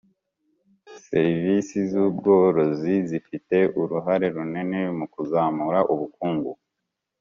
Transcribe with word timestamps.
serivisi 1.07 1.75
z 1.89 1.93
ubworozi 2.05 2.93
zifite 3.09 3.57
uruhare 3.81 4.25
runini 4.35 4.81
mu 4.97 5.05
kuzamura 5.13 5.79
ubukungu 5.93 6.51